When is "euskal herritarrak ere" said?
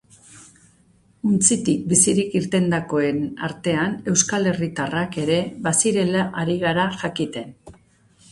4.13-5.37